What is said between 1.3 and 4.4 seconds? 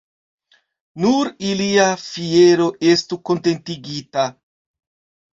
ilia fiero estu kontentigita.